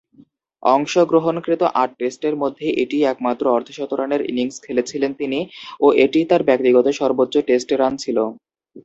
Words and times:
অংশগ্রহণকৃত 0.63 1.61
আট 1.81 1.91
টেস্টের 1.99 2.35
মধ্যে 2.41 2.67
এটিই 2.81 3.03
একমাত্র 3.05 3.45
অর্ধ-শতরানের 3.49 4.21
ইনিংস 4.31 4.57
খেলেছিলেন 4.65 5.11
তিনি 5.19 5.39
ও 5.79 5.97
এটিই 6.03 6.25
তার 6.29 6.41
ব্যক্তিগত 6.49 6.85
সর্বোচ্চ 6.99 7.35
টেস্ট 7.47 7.69
রান 7.73 7.93
ছিল। 8.03 8.17